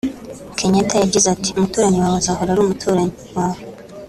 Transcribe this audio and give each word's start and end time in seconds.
Kenyatta 0.57 0.95
yagize 0.97 1.27
ati 1.35 1.49
“Umuturanyi 1.53 1.97
wawe 2.03 2.17
azahora 2.21 2.49
ari 2.51 2.61
umuturanyi 2.63 3.11
wawe 3.35 3.61